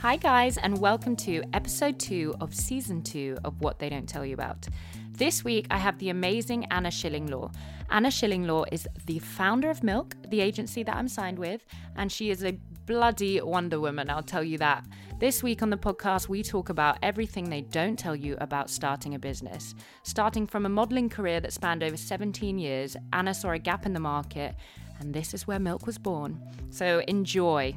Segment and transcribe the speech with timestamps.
[0.00, 4.24] Hi, guys, and welcome to episode two of season two of What They Don't Tell
[4.24, 4.66] You About.
[5.10, 7.54] This week, I have the amazing Anna Shillinglaw.
[7.90, 11.66] Anna Shillinglaw is the founder of Milk, the agency that I'm signed with,
[11.96, 12.52] and she is a
[12.86, 14.86] bloody Wonder Woman, I'll tell you that.
[15.18, 19.14] This week on the podcast, we talk about everything they don't tell you about starting
[19.14, 19.74] a business.
[20.02, 23.92] Starting from a modelling career that spanned over 17 years, Anna saw a gap in
[23.92, 24.54] the market,
[24.98, 26.40] and this is where Milk was born.
[26.70, 27.76] So enjoy.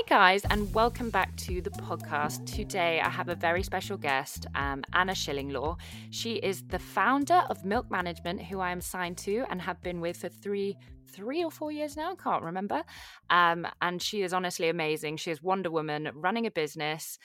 [0.00, 2.46] Hi, guys, and welcome back to the podcast.
[2.46, 5.76] Today, I have a very special guest, um, Anna Shillinglaw.
[6.08, 10.00] She is the founder of Milk Management, who I am signed to and have been
[10.00, 10.78] with for three,
[11.12, 12.14] three or four years now.
[12.14, 12.82] Can't remember.
[13.28, 15.18] Um, and she is honestly amazing.
[15.18, 17.18] She is Wonder Woman, running a business,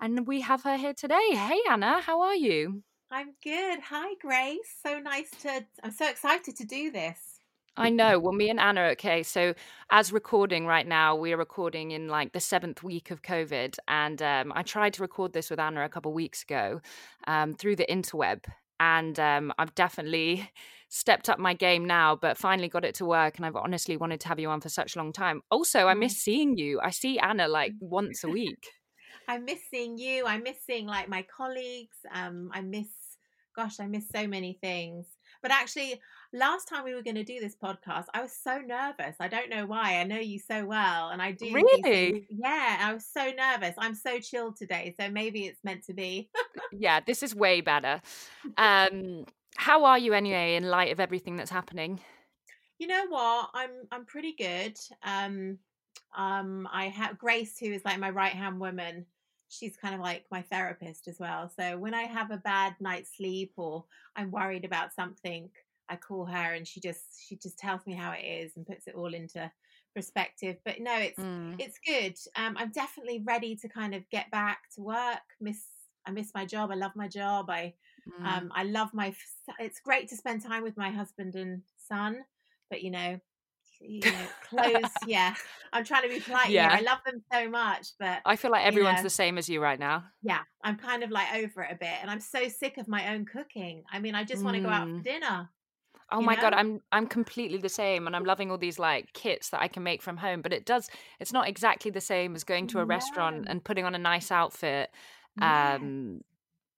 [0.00, 1.30] and we have her here today.
[1.32, 2.84] Hey, Anna, how are you?
[3.10, 3.80] I'm good.
[3.80, 4.76] Hi, Grace.
[4.80, 5.66] So nice to.
[5.82, 7.39] I'm so excited to do this.
[7.80, 8.18] I know.
[8.18, 9.22] Well, me and Anna, okay.
[9.22, 9.54] So,
[9.90, 13.78] as recording right now, we are recording in like the seventh week of COVID.
[13.88, 16.82] And um, I tried to record this with Anna a couple weeks ago
[17.26, 18.44] um, through the interweb.
[18.80, 20.50] And um, I've definitely
[20.90, 23.38] stepped up my game now, but finally got it to work.
[23.38, 25.40] And I've honestly wanted to have you on for such a long time.
[25.50, 26.80] Also, I miss seeing you.
[26.82, 28.62] I see Anna like once a week.
[29.26, 30.26] I miss seeing you.
[30.26, 31.96] I miss seeing like my colleagues.
[32.12, 32.88] Um, I miss,
[33.56, 35.06] gosh, I miss so many things.
[35.42, 35.98] But actually,
[36.32, 39.16] last time we were going to do this podcast, I was so nervous.
[39.20, 39.96] I don't know why.
[39.96, 41.52] I know you so well, and I do.
[41.52, 42.26] Really?
[42.30, 43.74] Yeah, I was so nervous.
[43.78, 46.30] I'm so chilled today, so maybe it's meant to be.
[46.72, 48.00] Yeah, this is way better.
[48.56, 52.00] Um, how are you anyway in light of everything that's happening?
[52.80, 53.50] you know what?
[53.54, 54.76] I'm I'm pretty good.
[55.04, 55.58] Um,
[56.16, 59.04] um, I have Grace, who is like my right hand woman.
[59.50, 61.52] She's kind of like my therapist as well.
[61.58, 63.84] So when I have a bad night's sleep or
[64.16, 65.50] I'm worried about something,
[65.90, 68.86] I call her and she just she just tells me how it is and puts
[68.86, 69.50] it all into
[69.94, 70.56] perspective.
[70.64, 71.60] But no, it's Mm.
[71.60, 72.16] it's good.
[72.36, 75.20] Um, I'm definitely ready to kind of get back to work.
[75.40, 75.66] Miss
[76.06, 76.70] I miss my job.
[76.70, 77.50] I love my job.
[77.50, 77.74] I
[78.08, 78.24] Mm.
[78.26, 79.14] um, I love my.
[79.58, 82.24] It's great to spend time with my husband and son,
[82.70, 83.20] but you know,
[83.80, 84.92] you know, clothes.
[85.06, 85.34] yeah,
[85.72, 86.62] I'm trying to be polite here.
[86.62, 86.76] Yeah.
[86.76, 89.02] I love them so much, but I feel like you everyone's know.
[89.02, 90.04] the same as you right now.
[90.22, 93.14] yeah, I'm kind of like over it a bit, and I'm so sick of my
[93.14, 93.84] own cooking.
[93.90, 95.04] I mean, I just want to go out for Mm.
[95.04, 95.50] dinner.
[96.12, 96.54] Oh You my god.
[96.54, 99.82] I'm I'm completely the same and I'm loving all these like kits that I can
[99.82, 100.88] make from home, but it does
[101.18, 104.30] it's not exactly the same as going to a restaurant and putting on a nice
[104.30, 104.90] outfit.
[105.38, 105.74] Yeah.
[105.74, 106.22] Um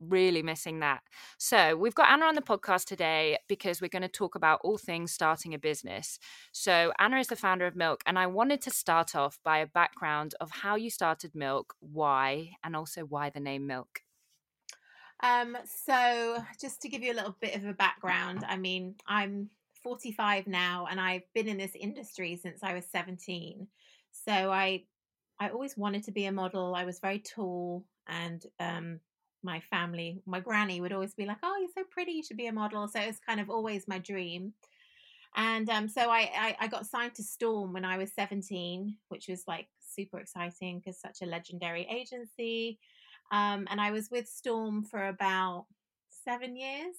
[0.08, 1.02] really missing that.
[1.38, 4.78] So, we've got Anna on the podcast today because we're going to talk about all
[4.78, 6.18] things starting a business.
[6.50, 9.66] So, Anna is the founder of Milk and I wanted to start off by a
[9.66, 14.02] background of how you started Milk, why, and also why the name Milk.
[15.22, 19.50] Um, so just to give you a little bit of a background, I mean, I'm
[19.82, 23.68] 45 now and I've been in this industry since I was 17.
[24.10, 24.84] So I
[25.38, 26.74] I always wanted to be a model.
[26.74, 29.00] I was very tall and um
[29.44, 32.46] my family, my granny would always be like, "Oh, you're so pretty, you should be
[32.46, 34.54] a model." So it was kind of always my dream.
[35.34, 39.28] And um, so I, I I got signed to Storm when I was 17, which
[39.28, 42.78] was like super exciting because such a legendary agency.
[43.32, 45.66] Um, and I was with Storm for about
[46.24, 46.94] seven years.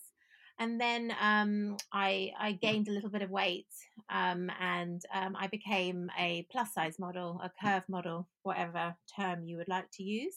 [0.59, 3.67] And then um, I, I gained a little bit of weight
[4.11, 9.57] um, and um, I became a plus size model, a curve model, whatever term you
[9.57, 10.35] would like to use.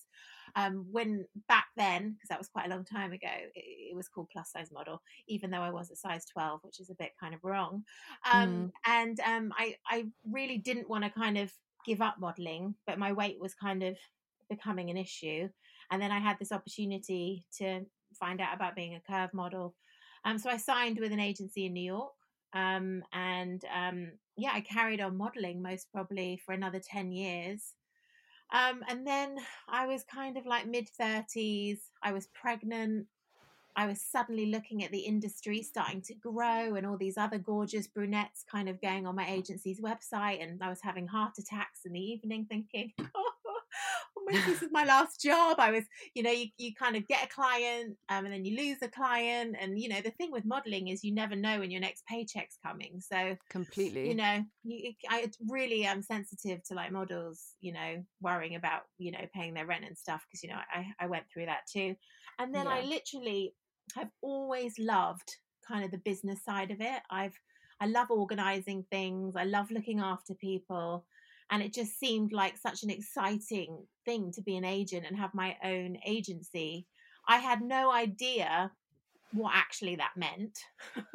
[0.54, 4.08] Um, when back then, because that was quite a long time ago, it, it was
[4.08, 7.12] called plus size model, even though I was a size 12, which is a bit
[7.20, 7.84] kind of wrong.
[8.32, 11.52] Um, And um, I, I really didn't want to kind of
[11.84, 13.98] give up modeling, but my weight was kind of
[14.48, 15.48] becoming an issue
[15.90, 17.84] and then I had this opportunity to
[18.18, 19.74] find out about being a curve model.
[20.24, 22.12] Um, so I signed with an agency in New York,
[22.52, 27.74] um, and um, yeah, I carried on modeling most probably for another ten years.
[28.52, 29.38] Um, and then
[29.68, 31.90] I was kind of like mid thirties.
[32.02, 33.06] I was pregnant.
[33.78, 37.86] I was suddenly looking at the industry starting to grow, and all these other gorgeous
[37.86, 41.92] brunettes kind of going on my agency's website, and I was having heart attacks in
[41.92, 43.25] the evening, thinking, "Oh,
[44.26, 45.84] maybe this is my last job." I was
[46.14, 48.88] you know you, you kind of get a client um, and then you lose a
[48.88, 52.04] client and you know the thing with modeling is you never know when your next
[52.06, 54.08] paycheck's coming so Completely.
[54.08, 59.12] you know you, i really am sensitive to like models you know worrying about you
[59.12, 61.94] know paying their rent and stuff because you know I, I went through that too
[62.38, 63.54] and then i literally
[63.94, 65.36] have always loved
[65.66, 67.00] kind of the business side of it.
[67.10, 67.38] I've
[67.78, 69.36] I love organizing things.
[69.36, 71.04] I love looking after people.
[71.50, 75.34] And it just seemed like such an exciting thing to be an agent and have
[75.34, 76.86] my own agency.
[77.28, 78.72] I had no idea
[79.32, 80.58] what actually that meant.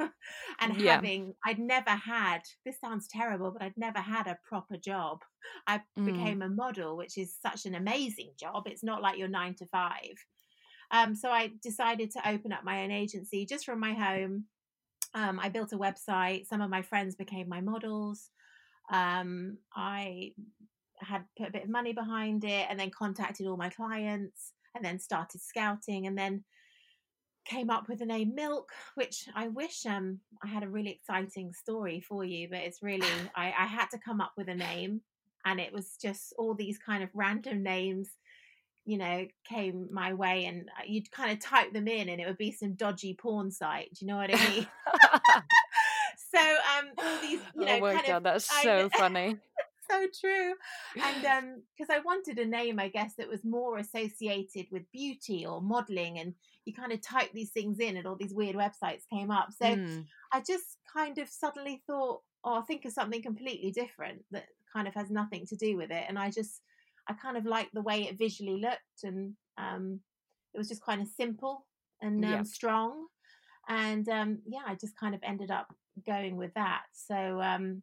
[0.60, 0.94] and yeah.
[0.94, 5.22] having, I'd never had, this sounds terrible, but I'd never had a proper job.
[5.68, 6.06] I mm.
[6.06, 8.64] became a model, which is such an amazing job.
[8.68, 10.16] It's not like you're nine to five.
[10.92, 14.46] Um, so I decided to open up my own agency just from my home.
[15.14, 16.48] Um, I built a website.
[16.48, 18.30] Some of my friends became my models.
[18.90, 20.34] Um, I
[21.00, 24.84] had put a bit of money behind it and then contacted all my clients and
[24.86, 26.44] then started scouting and then
[27.46, 31.54] came up with the name Milk, which I wish um, I had a really exciting
[31.54, 35.02] story for you, but it's really, I, I had to come up with a name
[35.46, 38.10] and it was just all these kind of random names
[38.86, 42.26] you know, came my way, and uh, you'd kind of type them in, and it
[42.26, 43.94] would be some dodgy porn site.
[43.94, 44.68] Do you know what I mean?
[46.34, 49.38] so, um, all these, you know, oh my kind god, of, that's so I, funny.
[49.90, 50.54] so true.
[51.04, 55.46] And um, because I wanted a name, I guess that was more associated with beauty
[55.46, 56.34] or modeling, and
[56.66, 59.50] you kind of type these things in, and all these weird websites came up.
[59.52, 60.06] So mm.
[60.32, 64.88] I just kind of suddenly thought, oh, I'll think of something completely different that kind
[64.88, 66.62] of has nothing to do with it, and I just
[67.08, 70.00] I kind of liked the way it visually looked, and um,
[70.54, 71.66] it was just kind of simple
[72.02, 72.44] and um, yeah.
[72.44, 73.08] strong.
[73.70, 75.68] And um, yeah, I just kind of ended up
[76.06, 76.84] going with that.
[76.94, 77.82] So um,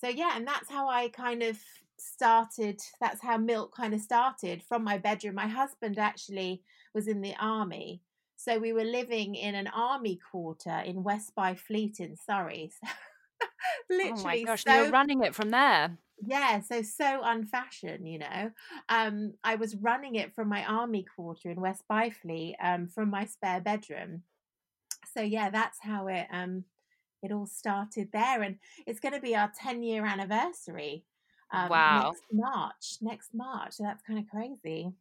[0.00, 1.58] so yeah, and that's how I kind of
[1.98, 2.80] started.
[3.00, 5.34] That's how Milk kind of started from my bedroom.
[5.34, 6.62] My husband actually
[6.94, 8.02] was in the army.
[8.36, 12.72] So we were living in an army quarter in West Byfleet in Surrey.
[13.88, 15.96] Literally, oh my gosh, so, you're running it from there
[16.26, 18.50] yeah so so unfashion, you know
[18.88, 23.24] um i was running it from my army quarter in west byfleet um from my
[23.24, 24.22] spare bedroom
[25.14, 26.64] so yeah that's how it um
[27.22, 31.04] it all started there and it's going to be our 10 year anniversary
[31.52, 34.92] um, wow next march next march so that's kind of crazy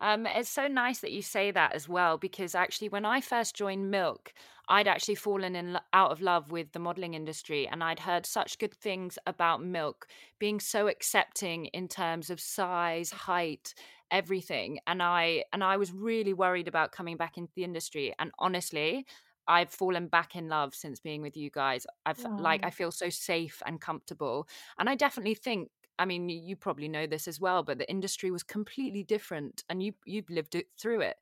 [0.00, 3.54] um, it's so nice that you say that as well, because actually, when I first
[3.54, 4.32] joined Milk,
[4.68, 8.58] I'd actually fallen in out of love with the modeling industry, and I'd heard such
[8.58, 10.08] good things about Milk
[10.38, 13.74] being so accepting in terms of size, height,
[14.10, 14.78] everything.
[14.86, 18.12] And I and I was really worried about coming back into the industry.
[18.18, 19.06] And honestly,
[19.48, 21.86] I've fallen back in love since being with you guys.
[22.06, 22.34] I've Aww.
[22.36, 24.48] like I feel so safe and comfortable,
[24.78, 28.30] and I definitely think I mean, you probably know this as well, but the industry
[28.32, 31.16] was completely different, and you you've lived it through it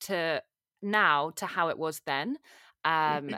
[0.00, 0.42] to
[0.82, 2.38] now to how it was then.
[2.84, 3.36] Um,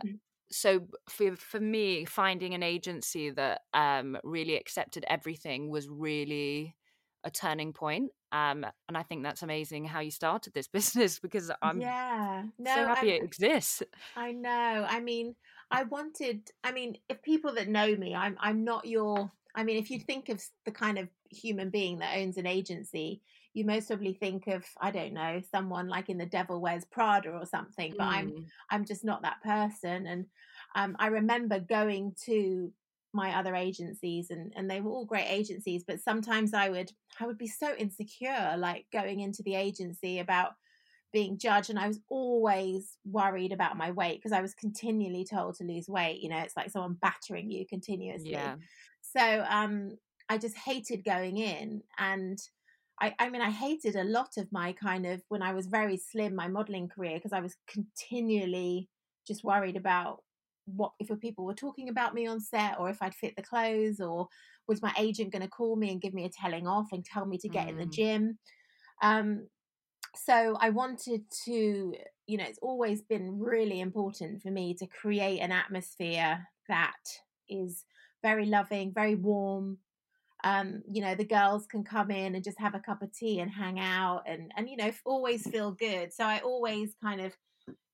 [0.50, 6.74] so for for me, finding an agency that um, really accepted everything was really
[7.24, 8.10] a turning point.
[8.32, 12.74] Um, and I think that's amazing how you started this business because I'm yeah no,
[12.74, 13.82] so happy I'm, it exists.
[14.16, 14.86] I know.
[14.88, 15.34] I mean,
[15.70, 16.50] I wanted.
[16.64, 19.98] I mean, if people that know me, I'm I'm not your I mean, if you
[20.00, 23.20] think of the kind of human being that owns an agency,
[23.52, 27.30] you most probably think of I don't know someone like in The Devil Wears Prada
[27.30, 27.94] or something.
[27.96, 28.12] But mm.
[28.12, 30.06] I'm I'm just not that person.
[30.06, 30.26] And
[30.74, 32.72] um, I remember going to
[33.12, 37.26] my other agencies and and they were all great agencies but sometimes i would i
[37.26, 40.52] would be so insecure like going into the agency about
[41.12, 45.56] being judged and i was always worried about my weight because i was continually told
[45.56, 48.54] to lose weight you know it's like someone battering you continuously yeah.
[49.02, 49.98] So um,
[50.28, 51.82] I just hated going in.
[51.98, 52.38] And
[53.00, 55.96] I, I mean, I hated a lot of my kind of, when I was very
[55.96, 58.88] slim, my modeling career, because I was continually
[59.26, 60.22] just worried about
[60.74, 64.00] what if people were talking about me on set or if I'd fit the clothes
[64.00, 64.28] or
[64.66, 67.26] was my agent going to call me and give me a telling off and tell
[67.26, 67.70] me to get mm.
[67.70, 67.92] in the mm.
[67.92, 68.38] gym.
[69.02, 69.46] Um,
[70.14, 71.94] so I wanted to,
[72.26, 76.96] you know, it's always been really important for me to create an atmosphere that
[77.48, 77.84] is
[78.22, 79.78] very loving, very warm.
[80.42, 83.40] Um, you know, the girls can come in and just have a cup of tea
[83.40, 86.12] and hang out and, and, you know, always feel good.
[86.12, 87.36] So I always kind of,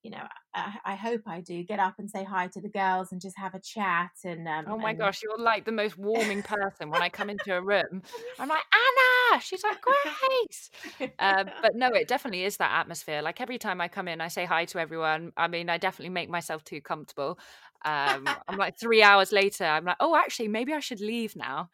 [0.07, 0.23] you know,
[0.55, 3.37] I, I hope I do get up and say hi to the girls and just
[3.37, 4.13] have a chat.
[4.25, 4.99] And um, oh my and...
[5.01, 8.03] gosh, you're like the most warming person when I come into a room.
[8.39, 9.41] I'm like Anna.
[9.41, 10.71] She's like Grace.
[11.19, 13.21] uh, but no, it definitely is that atmosphere.
[13.21, 15.33] Like every time I come in, I say hi to everyone.
[15.37, 17.41] I mean, I definitely make myself too comfortable.
[17.85, 21.71] Um, I'm like three hours later, I'm like, oh, actually, maybe I should leave now.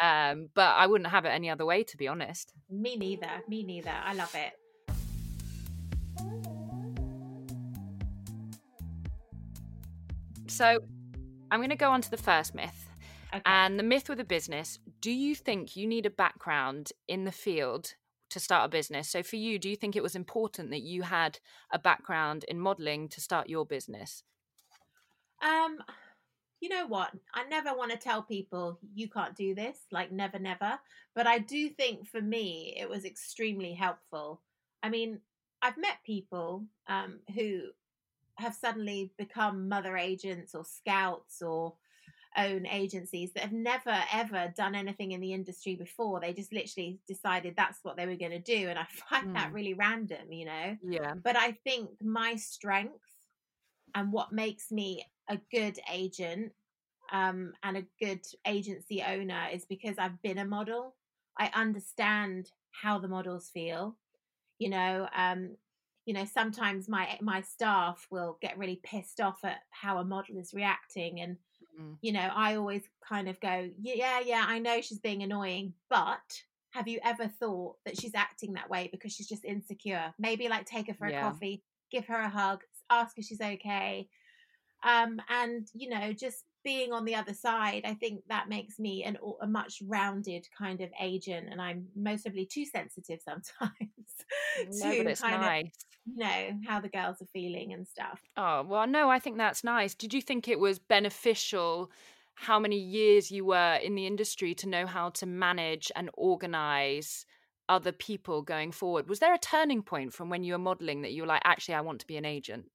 [0.00, 2.52] Um, but I wouldn't have it any other way, to be honest.
[2.70, 3.42] Me neither.
[3.48, 3.90] Me neither.
[3.90, 4.52] I love it.
[10.54, 10.78] So
[11.50, 12.88] I'm going to go on to the first myth.
[13.34, 13.42] Okay.
[13.44, 17.32] And the myth with a business do you think you need a background in the
[17.32, 17.94] field
[18.30, 19.08] to start a business?
[19.08, 21.40] So, for you, do you think it was important that you had
[21.72, 24.22] a background in modeling to start your business?
[25.42, 25.78] Um,
[26.60, 27.10] you know what?
[27.34, 30.78] I never want to tell people you can't do this, like never, never.
[31.16, 34.40] But I do think for me, it was extremely helpful.
[34.84, 35.18] I mean,
[35.60, 37.62] I've met people um, who
[38.36, 41.74] have suddenly become mother agents or scouts or
[42.36, 46.20] own agencies that have never ever done anything in the industry before.
[46.20, 48.68] They just literally decided that's what they were going to do.
[48.68, 49.34] And I find mm.
[49.34, 50.76] that really random, you know?
[50.82, 51.14] Yeah.
[51.14, 52.98] But I think my strength
[53.94, 56.52] and what makes me a good agent
[57.12, 60.96] um, and a good agency owner is because I've been a model.
[61.38, 62.50] I understand
[62.82, 63.96] how the models feel.
[64.58, 65.56] You know, um,
[66.06, 70.38] you know, sometimes my my staff will get really pissed off at how a model
[70.38, 71.36] is reacting, and
[71.80, 71.96] mm.
[72.00, 76.42] you know, I always kind of go, yeah, yeah, I know she's being annoying, but
[76.72, 80.12] have you ever thought that she's acting that way because she's just insecure?
[80.18, 81.26] Maybe like take her for yeah.
[81.26, 84.08] a coffee, give her a hug, ask if she's okay,
[84.84, 89.04] um, and you know, just being on the other side, I think that makes me
[89.04, 93.72] an, a much rounded kind of agent, and I'm mostly too sensitive sometimes
[94.82, 95.83] no, to kind nice.
[96.06, 98.20] You know how the girls are feeling and stuff.
[98.36, 99.94] Oh well, no, I think that's nice.
[99.94, 101.90] Did you think it was beneficial?
[102.34, 107.26] How many years you were in the industry to know how to manage and organize
[107.68, 109.08] other people going forward?
[109.08, 111.74] Was there a turning point from when you were modeling that you were like, actually,
[111.74, 112.70] I want to be an agent?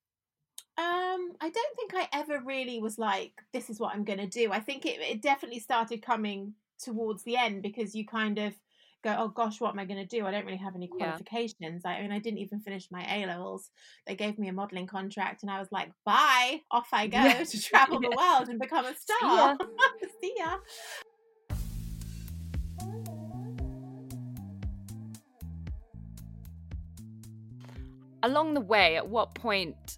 [0.78, 4.28] Um, I don't think I ever really was like, this is what I'm going to
[4.28, 4.52] do.
[4.52, 8.56] I think it, it definitely started coming towards the end because you kind of
[9.04, 10.26] go, oh gosh, what am I going to do?
[10.26, 11.82] I don't really have any qualifications.
[11.86, 11.92] Yeah.
[11.92, 13.70] I, I mean, I didn't even finish my A levels.
[14.06, 17.44] They gave me a modeling contract, and I was like, bye, off I go yeah.
[17.44, 18.10] to travel yeah.
[18.10, 19.58] the world and become a star.
[20.22, 20.58] See ya.
[28.22, 29.98] Along the way, at what point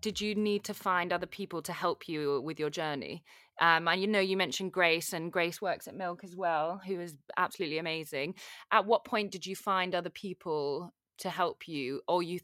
[0.00, 3.24] did you need to find other people to help you with your journey?
[3.60, 7.00] Um, and you know, you mentioned Grace, and Grace works at Milk as well, who
[7.00, 8.34] is absolutely amazing.
[8.70, 12.40] At what point did you find other people to help you, or you?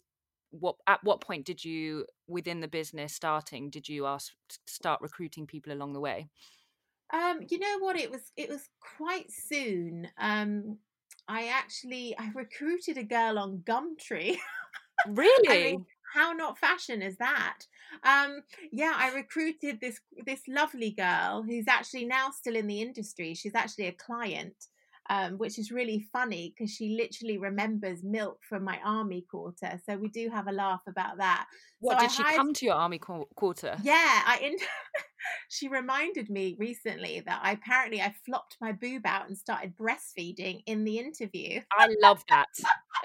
[0.51, 4.33] What at what point did you, within the business starting, did you ask
[4.67, 6.29] start recruiting people along the way?
[7.13, 7.97] Um, you know what?
[7.97, 10.09] It was it was quite soon.
[10.19, 10.79] Um,
[11.27, 14.37] I actually I recruited a girl on Gumtree.
[15.07, 15.49] Really?
[15.49, 17.59] I mean, how not fashion is that?
[18.05, 23.35] Um, yeah, I recruited this this lovely girl who's actually now still in the industry.
[23.35, 24.55] She's actually a client.
[25.11, 29.81] Um, which is really funny because she literally remembers milk from my army quarter.
[29.87, 31.47] So we do have a laugh about that.
[31.81, 32.37] What so did I she hired...
[32.37, 33.79] come to your army qu- quarter?
[33.83, 34.39] Yeah, I.
[34.43, 34.57] In...
[35.49, 40.63] she reminded me recently that I apparently I flopped my boob out and started breastfeeding
[40.67, 41.63] in the interview.
[41.73, 42.49] I love that.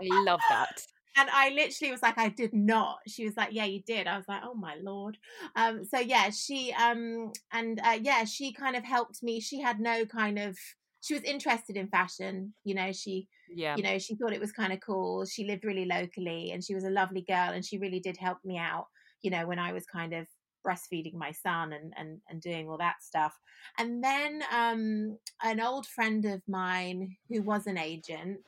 [0.01, 2.99] I love that and I literally was like, I did not.
[3.07, 4.07] She was like, Yeah, you did.
[4.07, 5.17] I was like, Oh my lord.
[5.55, 9.39] Um, so yeah, she um and uh, yeah, she kind of helped me.
[9.39, 10.57] She had no kind of
[11.01, 14.51] she was interested in fashion, you know, she yeah, you know, she thought it was
[14.51, 15.25] kind of cool.
[15.25, 18.37] She lived really locally and she was a lovely girl and she really did help
[18.43, 18.87] me out,
[19.21, 20.27] you know, when I was kind of
[20.65, 23.33] breastfeeding my son and and and doing all that stuff.
[23.77, 28.41] And then um an old friend of mine who was an agent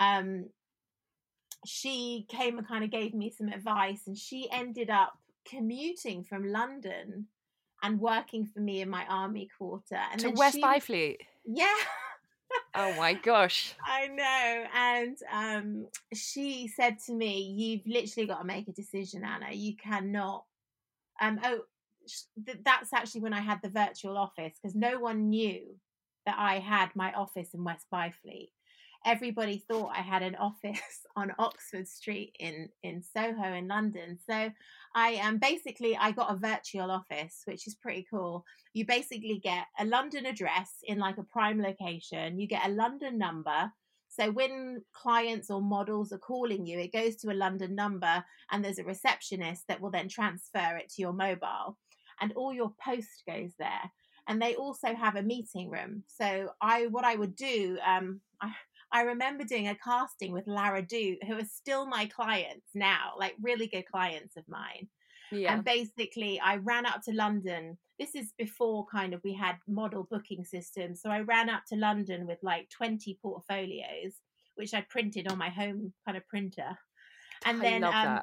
[0.00, 0.50] um
[1.64, 6.46] she came and kind of gave me some advice, and she ended up commuting from
[6.46, 7.26] London
[7.82, 9.98] and working for me in my army quarter.
[10.10, 11.16] And to West she, Byfleet.
[11.44, 11.74] Yeah.
[12.76, 13.74] oh my gosh.
[13.84, 14.64] I know.
[14.76, 19.52] And um, she said to me, You've literally got to make a decision, Anna.
[19.52, 20.44] You cannot.
[21.20, 21.62] Um, oh,
[22.64, 25.62] that's actually when I had the virtual office because no one knew
[26.26, 28.50] that I had my office in West Byfleet
[29.04, 30.80] everybody thought I had an office
[31.16, 34.18] on Oxford Street in in Soho in London.
[34.28, 34.50] So
[34.94, 38.44] I um basically I got a virtual office, which is pretty cool.
[38.74, 42.38] You basically get a London address in like a prime location.
[42.38, 43.72] You get a London number.
[44.08, 48.62] So when clients or models are calling you, it goes to a London number and
[48.62, 51.78] there's a receptionist that will then transfer it to your mobile
[52.20, 53.90] and all your post goes there.
[54.28, 56.04] And they also have a meeting room.
[56.06, 58.52] So I what I would do um I
[58.92, 63.34] I remember doing a casting with Lara Du, who are still my clients now, like
[63.40, 64.88] really good clients of mine.
[65.30, 65.54] Yeah.
[65.54, 67.78] And basically, I ran up to London.
[67.98, 71.00] This is before kind of we had model booking systems.
[71.00, 74.12] So I ran up to London with like 20 portfolios,
[74.56, 76.76] which I printed on my home kind of printer.
[77.46, 78.20] And then um,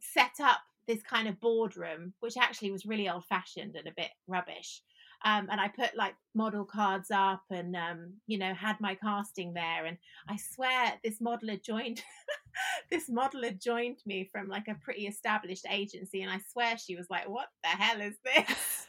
[0.00, 0.58] set up
[0.88, 4.82] this kind of boardroom, which actually was really old fashioned and a bit rubbish.
[5.24, 9.52] Um, and I put like model cards up and, um, you know, had my casting
[9.52, 9.86] there.
[9.86, 9.98] And
[10.28, 12.02] I swear this model had joined,
[12.90, 16.22] this model had joined me from like a pretty established agency.
[16.22, 18.86] And I swear she was like, what the hell is this?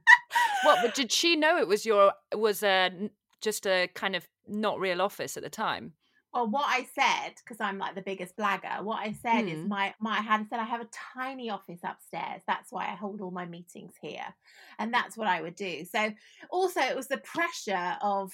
[0.64, 3.10] what, did she know it was your, was a,
[3.40, 5.94] just a kind of not real office at the time?
[6.32, 9.66] Well, what I said, because I'm like the biggest blagger, what I said is Mm.
[9.66, 12.42] my my I had said I have a tiny office upstairs.
[12.46, 14.34] That's why I hold all my meetings here.
[14.78, 15.84] And that's what I would do.
[15.84, 16.12] So
[16.50, 18.32] also it was the pressure of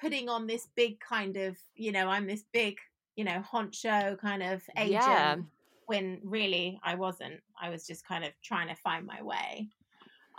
[0.00, 2.78] putting on this big kind of, you know, I'm this big,
[3.16, 5.42] you know, honcho kind of agent Yeah.
[5.86, 7.42] when really I wasn't.
[7.60, 9.70] I was just kind of trying to find my way.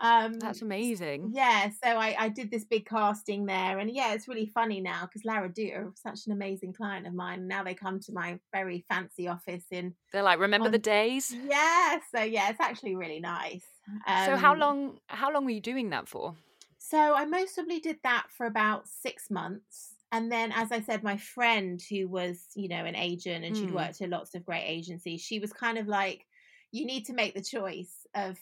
[0.02, 1.34] Um That's amazing.
[1.34, 5.06] yeah, so I, I did this big casting there, and yeah, it's really funny now
[5.06, 7.48] because Lara Duta are such an amazing client of mine.
[7.48, 11.36] Now they come to my very fancy office in They're like, remember the days?
[11.36, 13.68] yeah, so yeah, it's actually really nice.
[14.16, 16.38] so how Um, long how long were you doing that for?
[16.78, 19.96] So I mostly did that for about six months.
[20.12, 23.72] And then, as I said, my friend who was, you know, an agent and she'd
[23.72, 23.72] Mm.
[23.72, 26.26] worked at lots of great agencies, she was kind of like,
[26.72, 28.38] you need to make the choice of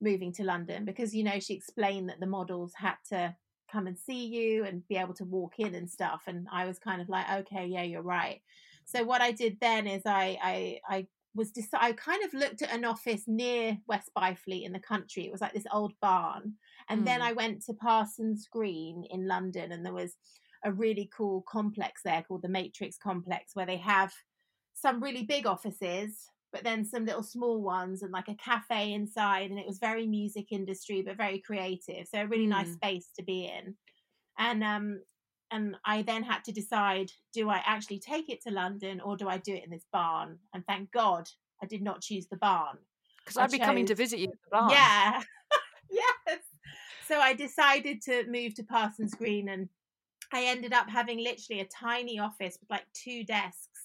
[0.00, 3.34] moving to London because, you know, she explained that the models had to
[3.70, 6.22] come and see you and be able to walk in and stuff.
[6.26, 8.40] And I was kind of like, okay, yeah, you're right.
[8.84, 12.62] So what I did then is I, I, I was deci- I kind of looked
[12.62, 15.26] at an office near West Byfleet in the country.
[15.26, 16.54] It was like this old barn.
[16.88, 17.24] And then Mm.
[17.24, 20.16] I went to Parsons Green in London, and there was
[20.64, 24.12] a really cool complex there called the Matrix Complex, where they have
[24.72, 29.50] some really big offices, but then some little small ones, and like a cafe inside.
[29.50, 32.06] And it was very music industry, but very creative.
[32.06, 32.74] So a really nice Mm.
[32.74, 33.76] space to be in.
[34.38, 35.02] And um,
[35.50, 39.28] and I then had to decide: do I actually take it to London, or do
[39.28, 40.38] I do it in this barn?
[40.54, 41.28] And thank God
[41.62, 42.78] I did not choose the barn.
[43.24, 44.70] Because I'd be coming to visit you at the barn.
[44.70, 45.22] Yeah.
[45.90, 46.40] yes.
[47.06, 49.68] So I decided to move to Parsons Green and
[50.32, 53.77] I ended up having literally a tiny office with like two desks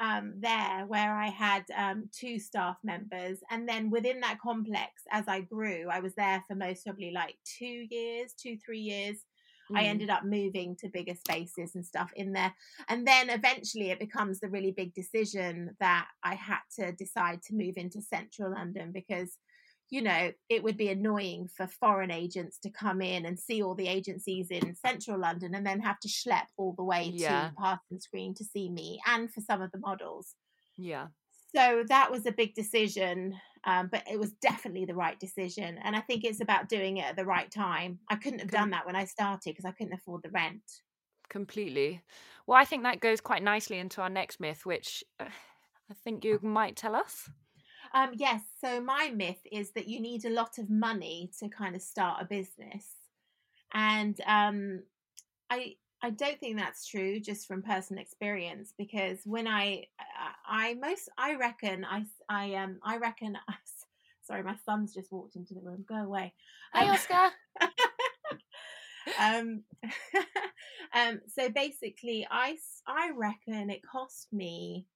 [0.00, 3.38] um, there where I had um, two staff members.
[3.50, 7.36] And then within that complex, as I grew, I was there for most probably like
[7.44, 9.16] two years, two, three years.
[9.74, 9.86] I Mm.
[9.86, 12.54] ended up moving to bigger spaces and stuff in there.
[12.88, 17.54] And then eventually it becomes the really big decision that I had to decide to
[17.54, 19.36] move into central London because,
[19.90, 23.74] you know, it would be annoying for foreign agents to come in and see all
[23.74, 27.50] the agencies in central London and then have to schlep all the way Yeah.
[27.50, 30.34] to Parsons Green to see me and for some of the models.
[30.76, 31.08] Yeah.
[31.54, 35.78] So that was a big decision, um, but it was definitely the right decision.
[35.78, 38.00] And I think it's about doing it at the right time.
[38.10, 40.62] I couldn't have done that when I started because I couldn't afford the rent.
[41.28, 42.02] Completely.
[42.46, 46.38] Well, I think that goes quite nicely into our next myth, which I think you
[46.42, 47.30] might tell us.
[47.96, 48.42] Um, yes.
[48.60, 52.22] So my myth is that you need a lot of money to kind of start
[52.22, 52.84] a business,
[53.72, 54.82] and um,
[55.48, 59.86] I I don't think that's true just from personal experience because when I
[60.46, 63.38] I, I most I reckon I I um I reckon
[64.22, 66.34] sorry my son's just walked into the room go away
[66.74, 67.30] Hey, Um, Oscar.
[69.18, 69.62] um,
[70.94, 74.86] um, so basically, I I reckon it cost me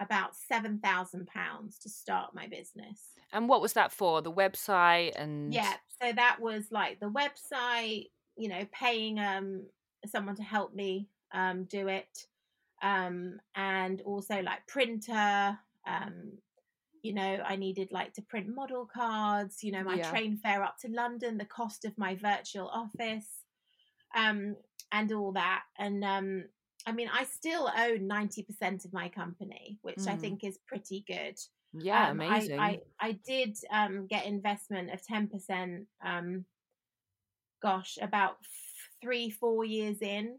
[0.00, 3.14] about seven thousand pounds to start my business.
[3.32, 4.22] And what was that for?
[4.22, 9.66] The website and Yeah, so that was like the website, you know, paying um
[10.06, 12.26] someone to help me um do it,
[12.82, 15.58] um, and also like printer.
[15.86, 16.38] Um,
[17.02, 19.62] you know, I needed like to print model cards.
[19.64, 20.10] You know, my Yeah.
[20.10, 23.44] train fare up to London, the cost of my virtual office,
[24.14, 24.56] um,
[24.92, 25.64] and all that.
[25.78, 26.44] And um,
[26.88, 30.20] I mean, I still own ninety percent of my company, which I Mm.
[30.20, 31.36] think is pretty good.
[31.74, 32.58] Yeah, Um, amazing.
[32.58, 36.46] I, I, I did um, get investment of 10%, um,
[37.62, 40.38] gosh, about f- three, four years in.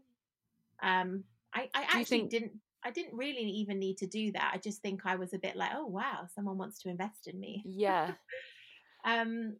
[0.82, 1.22] Um,
[1.54, 4.50] I, I actually think- didn't, I didn't really even need to do that.
[4.52, 7.38] I just think I was a bit like, oh, wow, someone wants to invest in
[7.38, 7.62] me.
[7.64, 8.12] yeah.
[9.04, 9.56] Um,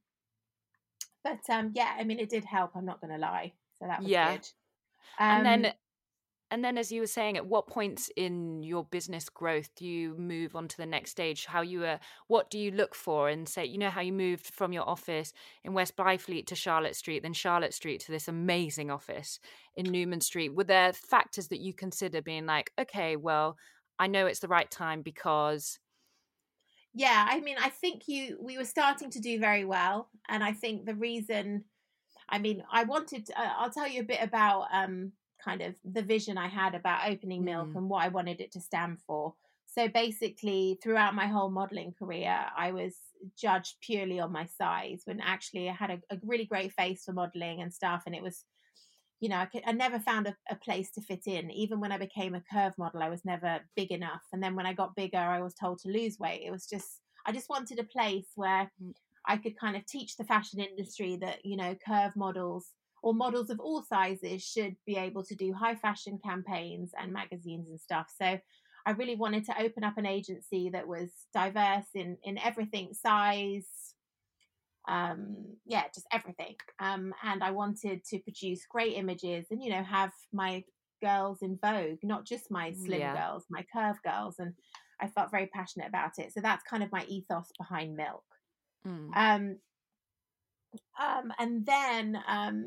[1.25, 2.73] but um, yeah, I mean, it did help.
[2.75, 3.53] I'm not going to lie.
[3.79, 4.33] So that was Yeah.
[4.37, 4.47] good.
[5.19, 5.73] and then Um,
[6.51, 10.17] and then as you were saying at what points in your business growth do you
[10.19, 11.47] move on to the next stage?
[11.47, 13.29] How you were what do you look for?
[13.29, 15.33] And say you know how you moved from your office
[15.65, 19.39] in west byfleet to charlotte street then charlotte street to this amazing office
[19.77, 20.55] in newman street.
[20.55, 23.57] Were there factors that you consider being like okay well
[23.99, 25.79] i know it's the right time because
[26.95, 30.53] yeah i mean i think you we were starting to do very well and i
[30.53, 31.65] think the reason
[32.29, 35.13] i mean i wanted to, uh, i'll tell you a bit about um
[35.45, 37.77] kind of the vision i had about opening milk Mm.
[37.77, 39.35] and what i wanted it to stand for
[39.67, 42.95] so basically throughout my whole modeling career i was
[43.37, 47.13] judged purely on my size when actually I had a, a really great face for
[47.13, 48.03] modeling and stuff.
[48.07, 48.45] And it was,
[49.21, 51.51] you know, I, could, I never found a, a, place to fit in.
[51.51, 54.23] Even when I became a curve model, I was never big enough.
[54.33, 56.43] And then when I got bigger, I was told to lose weight.
[56.45, 58.93] It was just, I just wanted a place where mm.
[59.27, 62.69] I could kind of teach the fashion industry that, you know, curve models
[63.03, 67.69] or models of all sizes should be able to do high fashion campaigns and magazines
[67.69, 68.13] and stuff.
[68.17, 68.39] So
[68.87, 73.95] I really wanted to open up an agency that was diverse in in everything, size,
[74.89, 75.37] um,
[75.67, 76.57] yeah, just everything.
[76.79, 80.65] Um, and I wanted to produce great images and you know have my
[81.03, 83.15] girls in vogue, not just my slim yeah.
[83.15, 84.55] girls, my curve girls, and
[85.01, 86.33] I felt very passionate about it.
[86.33, 88.25] So that's kind of my ethos behind Milk.
[88.87, 89.17] Mm.
[89.17, 89.57] Um,
[91.01, 92.67] um, and then um,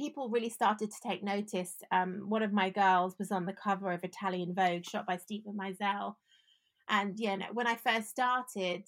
[0.00, 1.74] people really started to take notice.
[1.92, 5.52] Um, one of my girls was on the cover of Italian Vogue, shot by Steven
[5.52, 6.14] Meisel.
[6.88, 8.84] And yeah, when I first started,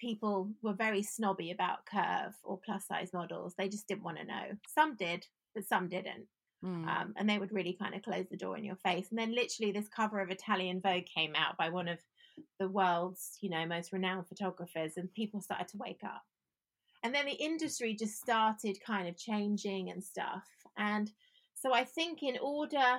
[0.00, 3.54] people were very snobby about curve or plus size models.
[3.56, 4.44] They just didn't want to know.
[4.74, 6.26] Some did, but some didn't.
[6.64, 6.88] Mm.
[6.88, 9.08] Um, and they would really kind of close the door in your face.
[9.10, 11.98] And then literally this cover of Italian Vogue came out by one of
[12.58, 16.22] the world's, you know, most renowned photographers, and people started to wake up
[17.06, 20.42] and then the industry just started kind of changing and stuff
[20.76, 21.12] and
[21.54, 22.98] so i think in order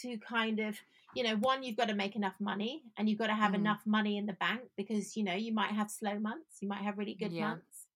[0.00, 0.76] to kind of
[1.16, 3.56] you know one you've got to make enough money and you've got to have mm.
[3.56, 6.82] enough money in the bank because you know you might have slow months you might
[6.82, 7.48] have really good yeah.
[7.48, 7.86] months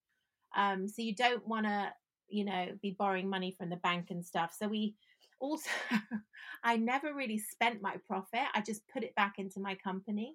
[0.56, 1.92] um so you don't want to
[2.28, 4.96] you know be borrowing money from the bank and stuff so we
[5.38, 5.70] also
[6.64, 10.34] i never really spent my profit i just put it back into my company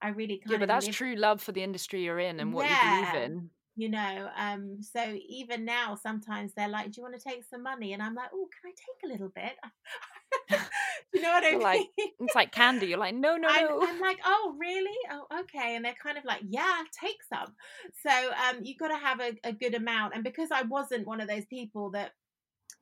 [0.00, 0.52] i really kind of.
[0.52, 3.00] yeah but that's true love for the industry you're in and what yeah.
[3.00, 7.18] you believe in you know um so even now sometimes they're like do you want
[7.18, 7.92] to take some money?
[7.92, 10.60] and i'm like oh can i take a little bit?
[11.14, 12.86] You know what i mean like it's like candy.
[12.86, 13.86] You're like no no I'm, no.
[13.86, 14.96] I'm like oh really?
[15.10, 15.76] Oh okay.
[15.76, 17.54] And they're kind of like yeah take some.
[18.02, 21.20] So um you've got to have a, a good amount and because i wasn't one
[21.20, 22.12] of those people that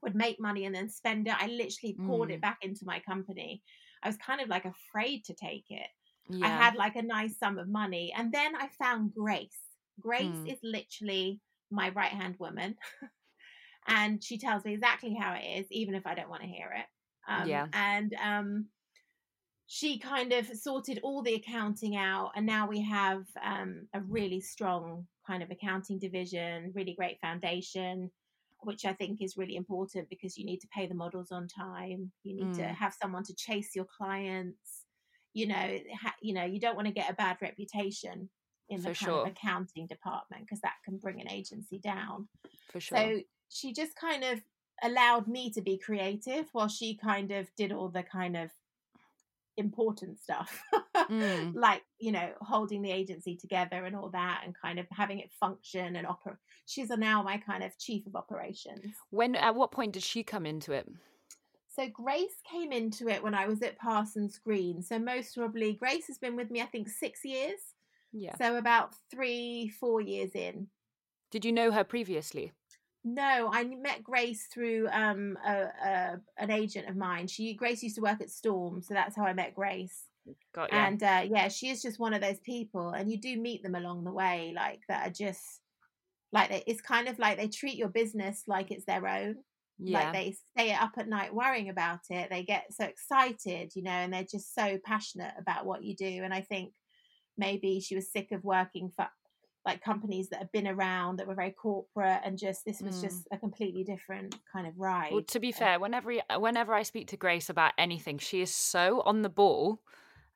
[0.03, 2.35] would make money and then spend it i literally poured mm.
[2.35, 3.63] it back into my company.
[4.03, 5.89] I was kind of like afraid to take it.
[6.29, 6.47] Yeah.
[6.47, 9.59] i had like a nice sum of money and then i found grace
[10.01, 10.53] Grace mm.
[10.53, 12.77] is literally my right hand woman.
[13.89, 16.73] and she tells me exactly how it is, even if I don't want to hear
[16.77, 16.87] it.
[17.29, 17.67] Um, yeah.
[17.73, 18.67] And um,
[19.67, 22.33] she kind of sorted all the accounting out.
[22.35, 28.11] And now we have um, a really strong kind of accounting division, really great foundation,
[28.63, 32.11] which I think is really important because you need to pay the models on time.
[32.25, 32.57] You need mm.
[32.57, 34.87] to have someone to chase your clients.
[35.33, 38.29] You know, ha- you know, you don't want to get a bad reputation
[38.71, 39.23] in the kind sure.
[39.23, 42.29] of accounting department because that can bring an agency down.
[42.73, 42.97] For sure.
[42.97, 44.41] So she just kind of
[44.83, 48.51] allowed me to be creative while she kind of did all the kind of
[49.57, 50.63] important stuff
[50.97, 51.55] mm.
[51.55, 55.31] like you know holding the agency together and all that and kind of having it
[55.39, 59.93] function and operate she's now my kind of chief of operations when at what point
[59.93, 60.89] did she come into it
[61.69, 66.07] so grace came into it when i was at parsons green so most probably grace
[66.07, 67.59] has been with me i think six years
[68.13, 68.37] yeah.
[68.37, 70.69] So about three, four years in.
[71.31, 72.53] Did you know her previously?
[73.03, 77.27] No, I met Grace through um a, a, an agent of mine.
[77.29, 80.05] She Grace used to work at Storm, so that's how I met Grace.
[80.55, 80.79] Got you.
[80.79, 83.75] And uh, yeah, she is just one of those people, and you do meet them
[83.75, 85.61] along the way, like that are just
[86.33, 89.37] like it's kind of like they treat your business like it's their own.
[89.79, 89.99] Yeah.
[89.99, 92.29] Like they stay up at night worrying about it.
[92.31, 96.21] They get so excited, you know, and they're just so passionate about what you do.
[96.23, 96.73] And I think
[97.41, 99.09] maybe she was sick of working for
[99.67, 103.03] like companies that have been around that were very corporate and just this was mm.
[103.03, 105.13] just a completely different kind of ride.
[105.13, 109.03] Well, to be fair, whenever whenever I speak to Grace about anything, she is so
[109.03, 109.81] on the ball.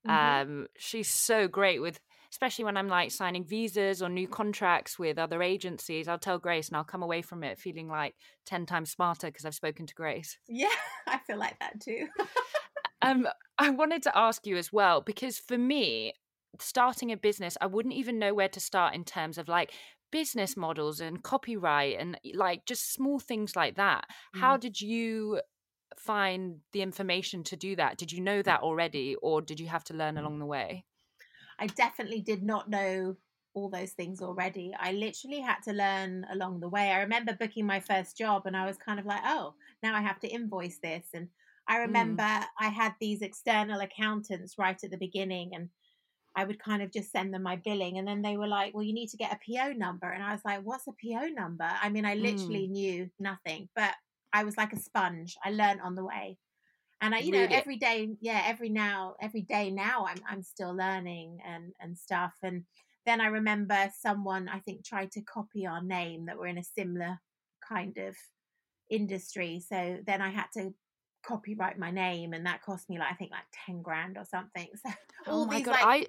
[0.06, 0.50] Mm-hmm.
[0.50, 5.18] Um, she's so great with especially when I'm like signing visas or new contracts with
[5.18, 6.08] other agencies.
[6.08, 9.44] I'll tell Grace and I'll come away from it feeling like 10 times smarter because
[9.44, 10.36] I've spoken to Grace.
[10.48, 10.66] Yeah,
[11.06, 12.08] I feel like that too.
[13.02, 16.12] um I wanted to ask you as well because for me,
[16.58, 19.72] starting a business, I wouldn't even know where to start in terms of like
[20.10, 24.04] business models and copyright and like just small things like that.
[24.36, 24.40] Mm.
[24.40, 25.40] How did you
[25.98, 27.98] find the information to do that?
[27.98, 30.84] Did you know that already or did you have to learn along the way?
[31.58, 33.16] I definitely did not know
[33.54, 34.72] all those things already.
[34.78, 36.90] I literally had to learn along the way.
[36.90, 40.00] I remember booking my first job and I was kind of like, oh, now I
[40.00, 41.06] have to invoice this.
[41.14, 41.28] And
[41.68, 41.86] I mm.
[41.86, 42.44] remember mm.
[42.60, 45.68] I had these external accountants right at the beginning and
[46.36, 47.98] I would kind of just send them my billing.
[47.98, 50.08] And then they were like, well, you need to get a PO number.
[50.10, 51.68] And I was like, what's a PO number?
[51.68, 52.70] I mean, I literally mm.
[52.70, 53.94] knew nothing, but
[54.32, 55.36] I was like a sponge.
[55.44, 56.38] I learned on the way.
[57.00, 57.48] And I, you really?
[57.48, 61.96] know, every day, yeah, every now, every day now, I'm, I'm still learning and, and
[61.96, 62.32] stuff.
[62.42, 62.64] And
[63.06, 66.64] then I remember someone I think tried to copy our name that were in a
[66.64, 67.20] similar
[67.66, 68.16] kind of
[68.90, 69.62] industry.
[69.66, 70.72] So then I had to
[71.24, 74.68] copyright my name, and that cost me like I think like ten grand or something.
[74.84, 74.92] So
[75.26, 76.06] Oh all my these god, like, I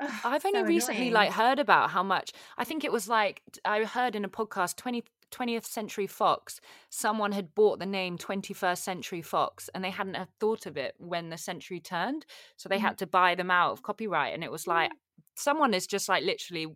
[0.00, 1.12] ugh, I've only so recently annoying.
[1.12, 2.32] like heard about how much.
[2.58, 7.32] I think it was like I heard in a podcast 20 20th Century Fox, someone
[7.32, 11.36] had bought the name 21st Century Fox and they hadn't thought of it when the
[11.38, 12.24] century turned.
[12.56, 12.82] So they Mm.
[12.82, 14.32] had to buy them out of copyright.
[14.32, 14.92] And it was like,
[15.34, 16.68] someone is just like literally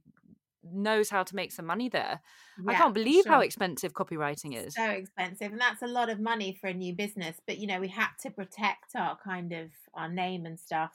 [0.65, 2.21] knows how to make some money there.
[2.67, 4.75] I can't believe how expensive copyrighting is.
[4.75, 7.79] so expensive and that's a lot of money for a new business but you know
[7.81, 10.91] we had to protect our kind of our name and stuff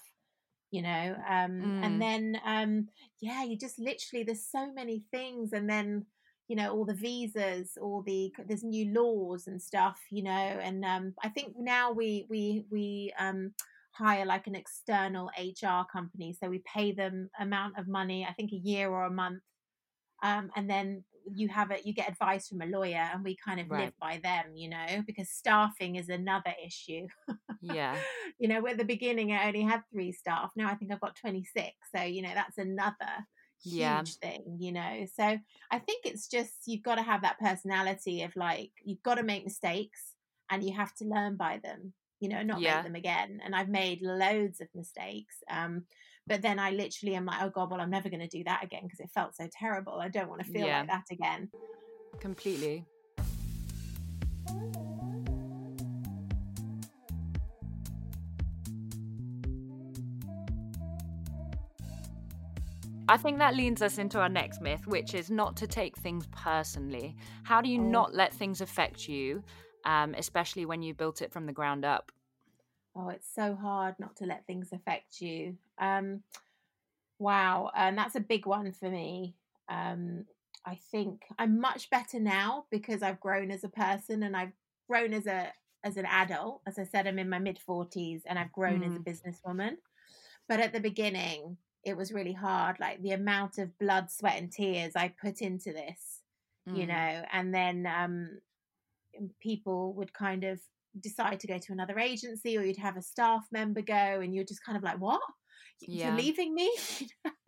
[0.74, 1.84] you know um Mm.
[1.84, 2.90] and then um
[3.22, 6.06] yeah you just literally there's so many things and then
[6.50, 10.32] you know all the visas all the there's new laws and stuff you know
[10.68, 13.54] and um i think now we we we um
[13.94, 18.52] hire like an external hr company so we pay them amount of money i think
[18.52, 19.42] a year or a month
[20.24, 23.60] um, and then you have it you get advice from a lawyer and we kind
[23.60, 23.72] of Right.
[23.72, 27.08] live by them you know because staffing is another issue
[27.62, 28.04] Yeah.
[28.40, 31.16] you know at the beginning i only had three staff now i think i've got
[31.16, 33.28] 26 so you know that's another
[33.64, 34.16] huge Yeah.
[34.22, 35.38] thing you know so
[35.72, 39.24] i think it's just you've got to have that personality of like you've got to
[39.24, 40.16] make mistakes
[40.50, 42.64] and you have to learn by them you know not Yeah.
[42.64, 45.86] make them again and i've made loads of mistakes um
[46.28, 48.64] but then i literally am like oh god well i'm never going to do that
[48.64, 50.80] again because it felt so terrible i don't want to feel Yeah.
[50.80, 51.50] like that again
[52.20, 52.86] Completely.
[63.10, 66.26] I think that leads us into our next myth, which is not to take things
[66.32, 67.16] personally.
[67.44, 67.84] How do you Oh.
[67.84, 69.44] not let things affect you,
[69.86, 72.12] um, especially when you built it from the ground up?
[72.96, 75.58] Oh, it's so hard not to let things affect you.
[75.80, 76.24] Um,
[77.20, 79.38] wow, and that's a big one for me.
[79.70, 80.26] Um,
[80.66, 84.54] I think I'm much better now because I've grown as a person and I've
[84.90, 85.54] grown as a
[85.84, 86.62] as an adult.
[86.68, 89.78] As I said, I'm in my mid forties and I've grown as a businesswoman.
[90.48, 92.80] But at the beginning, it was really hard.
[92.80, 96.24] Like the amount of blood, sweat, and tears I put into this,
[96.72, 96.88] you Mm.
[96.88, 98.42] know, and then um,
[99.40, 100.62] people would kind of
[101.00, 104.46] decide to go to another agency or you'd have a staff member go and you're
[104.46, 105.22] just kind of like what
[105.88, 106.00] Yeah.
[106.04, 106.72] you're leaving me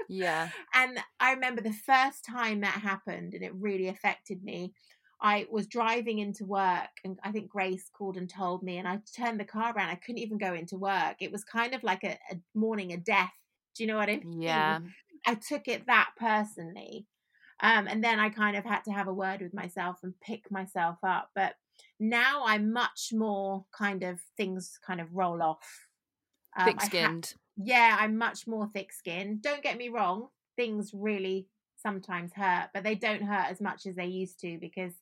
[0.08, 0.51] Yeah.
[0.73, 4.73] and i remember the first time that happened and it really affected me
[5.21, 8.99] i was driving into work and i think grace called and told me and i
[9.15, 12.03] turned the car around i couldn't even go into work it was kind of like
[12.03, 13.34] a, a mourning a death
[13.75, 14.81] do you know what i mean Yeah.
[15.27, 17.08] I took it that personally.
[17.62, 20.51] Um, and then I kind of had to have a word with myself and pick
[20.51, 21.31] myself up.
[21.36, 21.55] But
[21.99, 25.88] now I'm much more kind of things kind of roll off.
[26.57, 27.33] Um, Thick I ha- skinned.
[27.57, 29.41] yeah, I'm much more thick skinned.
[29.41, 33.95] Don't get me wrong, things really sometimes hurt, but they don't hurt as much as
[33.95, 34.93] they used to because,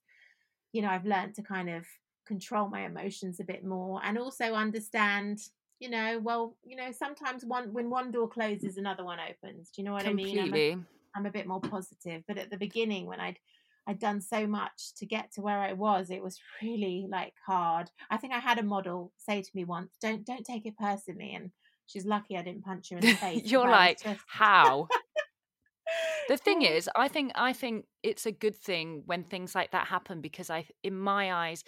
[0.72, 1.86] you know, I've learned to kind of
[2.26, 5.40] control my emotions a bit more and also understand,
[5.80, 9.70] you know, well, you know, sometimes one when one door closes, another one opens.
[9.70, 10.40] Do you know what I mean?
[10.40, 10.78] I'm a, Completely.
[11.16, 12.24] I'm a bit more positive.
[12.28, 13.40] But at the beginning, when I'd
[13.88, 17.90] I'd done so much to get to where I was, it was really like hard.
[18.10, 21.34] I think I had a model say to me once, "Don't don't take it personally,"
[21.36, 21.52] and
[21.88, 23.44] she's lucky I didn't punch her in the face.
[23.44, 24.88] You're like, just- how?
[26.28, 29.88] the thing is, I think I think it's a good thing when things like that
[29.88, 31.64] happen because I in my eyes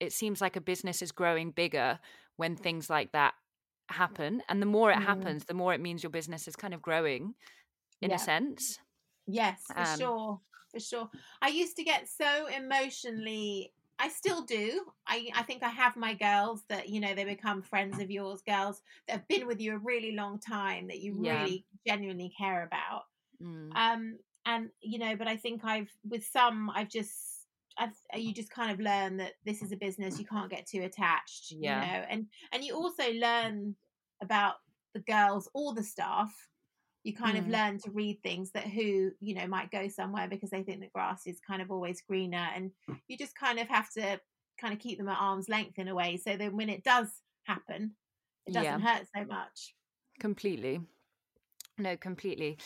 [0.00, 2.00] it seems like a business is growing bigger
[2.36, 3.34] when things like that
[3.90, 5.00] happen and the more it Mm.
[5.00, 7.34] happens the more it means your business is kind of growing
[8.02, 8.14] in Yeah.
[8.14, 8.78] a sense
[9.26, 10.40] Yes, for Um, sure.
[10.70, 11.08] For sure.
[11.40, 14.92] I used to get so emotionally I still do.
[15.08, 18.42] I I think I have my girls that, you know, they become friends of yours,
[18.42, 21.16] girls that have been with you a really long time that you Yeah.
[21.16, 23.04] really genuinely care about.
[23.40, 23.70] Mm.
[23.74, 28.50] Um and you know, but I think I've with some I've just I've, you just
[28.50, 31.74] kind of learn that this is a business you can't get too attached, Yeah.
[31.74, 32.04] you know.
[32.08, 33.76] And and you also learn
[34.20, 34.56] about
[34.94, 36.48] the girls or the staff
[37.08, 37.52] you kind of Mm.
[37.52, 40.88] learn to read things that who you know might go somewhere because they think the
[40.94, 42.70] grass is kind of always greener and
[43.08, 44.20] you just kind of have to
[44.60, 47.08] kind of keep them at arm's length in a way so then when it does
[47.44, 47.94] happen
[48.46, 49.74] it doesn't hurt so much.
[50.20, 50.80] Completely.
[51.76, 52.58] No completely.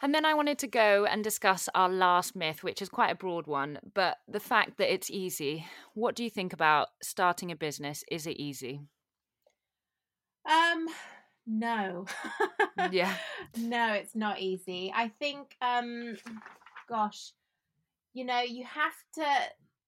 [0.00, 3.14] And then i wanted to go and discuss our last myth which is quite a
[3.24, 5.66] broad one but the fact that it's easy.
[5.94, 8.04] What do you think about starting a business?
[8.10, 8.80] Is it easy?
[10.48, 10.88] Um
[11.48, 12.04] no
[12.90, 13.14] yeah
[13.58, 16.16] no it's not easy i think um
[16.88, 17.32] gosh
[18.12, 19.24] you know you have to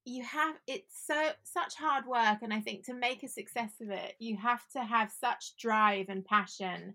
[0.07, 3.91] you have it's so such hard work and i think to make a success of
[3.91, 6.95] it you have to have such drive and passion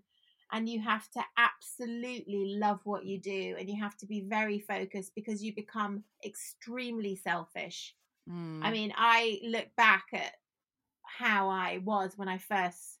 [0.52, 4.58] and you have to absolutely love what you do and you have to be very
[4.58, 7.94] focused because you become extremely selfish.
[8.30, 8.60] Mm.
[8.62, 10.34] I mean, I look back at
[11.02, 12.98] how I was when I first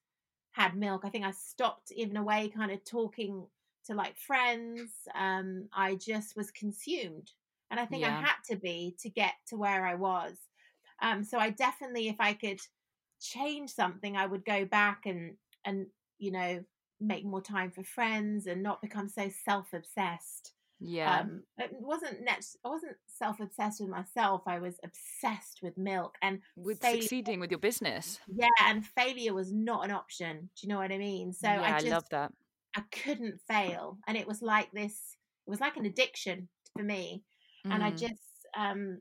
[0.56, 1.02] had milk.
[1.04, 3.46] I think I stopped even away kind of talking
[3.84, 4.90] to like friends.
[5.14, 7.30] Um, I just was consumed.
[7.70, 8.16] And I think yeah.
[8.16, 10.36] I had to be to get to where I was.
[11.02, 12.60] Um, so I definitely, if I could
[13.20, 15.86] change something, I would go back and and
[16.18, 16.64] you know
[17.00, 22.44] make more time for friends and not become so self-obsessed yeah um, it wasn't net
[22.64, 27.00] i wasn't self-obsessed with myself i was obsessed with milk and with failure.
[27.00, 30.92] succeeding with your business yeah and failure was not an option do you know what
[30.92, 32.32] i mean so yeah, i, just, I love that
[32.76, 37.22] i couldn't fail and it was like this it was like an addiction for me
[37.66, 37.72] mm.
[37.72, 37.98] and i mm.
[37.98, 38.98] just um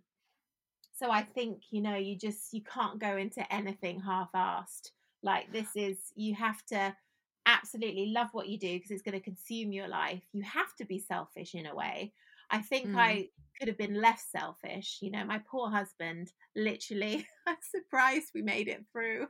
[0.93, 4.91] so i think you know you just you can't go into anything half-assed
[5.23, 6.95] like this is you have to
[7.45, 10.23] absolutely love what you do because it's going to consume your life.
[10.33, 12.13] You have to be selfish in a way.
[12.49, 12.97] I think mm.
[12.97, 14.99] I could have been less selfish.
[15.01, 19.27] You know, my poor husband, literally, I'm surprised we made it through.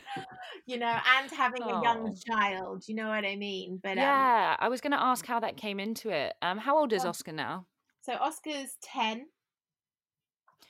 [0.66, 1.80] you know, and having oh.
[1.80, 3.80] a young child, you know what I mean?
[3.82, 6.34] But yeah, um, I was going to ask how that came into it.
[6.42, 7.66] Um, how old is Oscar now?
[8.02, 9.26] So Oscar's 10.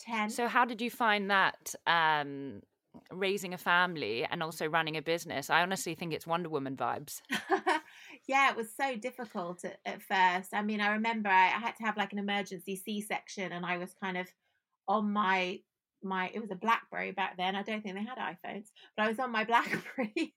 [0.01, 0.31] 10.
[0.31, 2.63] So how did you find that um
[3.11, 5.51] raising a family and also running a business.
[5.51, 7.21] I honestly think it's Wonder Woman vibes.
[8.29, 10.55] yeah, it was so difficult at, at first.
[10.55, 13.65] I mean, I remember I, I, had to have like an emergency C section, and
[13.65, 14.29] I was kind of
[14.87, 15.61] on my
[16.03, 19.09] my it was a blackberry back then i don't think they had iphones but i
[19.09, 20.35] was on my blackberry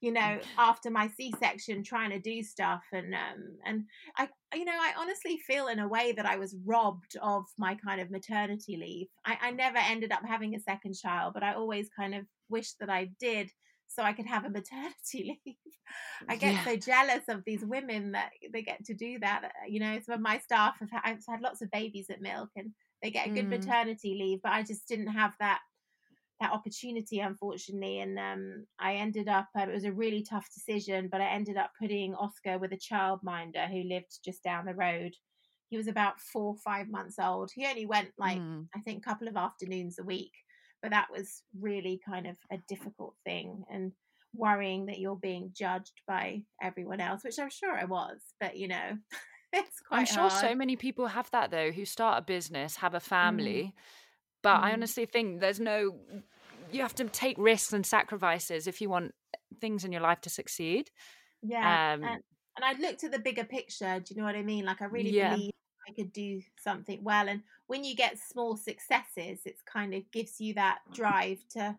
[0.00, 3.84] you know after my c-section trying to do stuff and um and
[4.16, 7.74] i you know i honestly feel in a way that i was robbed of my
[7.74, 11.54] kind of maternity leave i, I never ended up having a second child but i
[11.54, 13.50] always kind of wish that i did
[13.86, 15.56] so I could have a maternity leave.
[16.28, 16.64] I get yeah.
[16.64, 19.52] so jealous of these women that they get to do that.
[19.68, 22.50] You know, some of my staff have had, I've had lots of babies at Milk,
[22.56, 22.70] and
[23.04, 23.50] they get a good mm.
[23.50, 25.60] maternity leave, but I just didn't have that
[26.40, 31.08] that opportunity unfortunately and um, i ended up um, it was a really tough decision
[31.10, 35.12] but i ended up putting oscar with a childminder who lived just down the road
[35.68, 38.66] he was about four five months old he only went like mm.
[38.74, 40.32] i think a couple of afternoons a week
[40.82, 43.92] but that was really kind of a difficult thing and
[44.34, 48.66] worrying that you're being judged by everyone else which i'm sure i was but you
[48.66, 48.98] know
[49.54, 50.32] it's quite I'm sure hard.
[50.32, 53.62] so many people have that though, who start a business, have a family.
[53.62, 53.72] Mm.
[54.42, 54.64] But mm.
[54.64, 55.96] I honestly think there's no
[56.72, 59.14] you have to take risks and sacrifices if you want
[59.60, 60.90] things in your life to succeed.
[61.42, 61.94] Yeah.
[61.94, 62.22] Um, and,
[62.56, 64.00] and I looked at the bigger picture.
[64.00, 64.64] Do you know what I mean?
[64.64, 65.34] Like I really yeah.
[65.34, 65.52] believe
[65.88, 67.28] I could do something well.
[67.28, 71.76] And when you get small successes, it's kind of gives you that drive to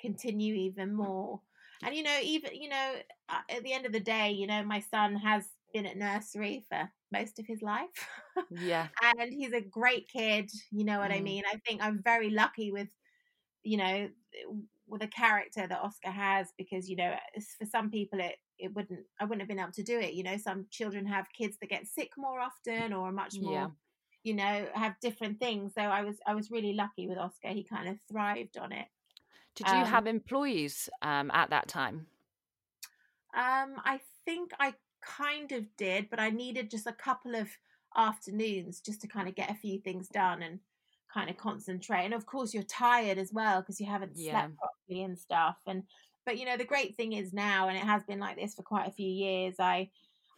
[0.00, 1.40] continue even more.
[1.82, 2.92] And you know, even you know,
[3.28, 6.88] at the end of the day, you know, my son has been at nursery for
[7.14, 8.08] most of his life.
[8.50, 8.88] Yeah.
[9.20, 11.18] and he's a great kid, you know what mm.
[11.18, 11.44] I mean?
[11.50, 12.88] I think I'm very lucky with,
[13.62, 14.08] you know,
[14.88, 17.14] with a character that Oscar has because, you know,
[17.58, 20.14] for some people it it wouldn't I wouldn't have been able to do it.
[20.14, 23.68] You know, some children have kids that get sick more often or much more yeah.
[24.24, 25.72] you know, have different things.
[25.74, 27.48] So I was I was really lucky with Oscar.
[27.48, 28.86] He kind of thrived on it.
[29.54, 32.06] Did you um, have employees um, at that time?
[33.34, 37.48] Um, I think I kind of did, but I needed just a couple of
[37.96, 40.58] afternoons just to kind of get a few things done and
[41.12, 42.04] kind of concentrate.
[42.04, 44.32] And of course, you're tired as well because you haven't yeah.
[44.32, 45.56] slept properly and stuff.
[45.66, 45.84] And
[46.26, 48.62] but you know, the great thing is now, and it has been like this for
[48.62, 49.56] quite a few years.
[49.58, 49.90] I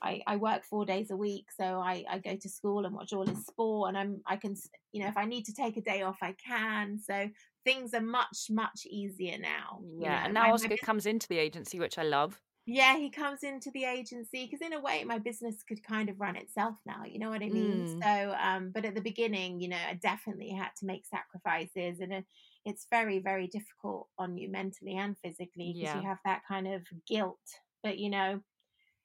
[0.02, 3.12] I, I work four days a week, so I, I go to school and watch
[3.12, 4.54] all his sport, and I'm I can
[4.92, 6.98] you know if I need to take a day off, I can.
[6.98, 7.30] So
[7.64, 9.80] things are much much easier now.
[9.82, 10.24] Yeah, you know?
[10.24, 13.84] and now Oscar comes into the agency, which I love yeah, he comes into the
[13.84, 17.30] agency because in a way my business could kind of run itself now, you know
[17.30, 17.86] what I mean?
[17.86, 18.02] Mm.
[18.02, 22.24] So, um, but at the beginning, you know, I definitely had to make sacrifices and
[22.64, 26.00] it's very, very difficult on you mentally and physically because yeah.
[26.00, 27.38] you have that kind of guilt.
[27.84, 28.40] But, you know,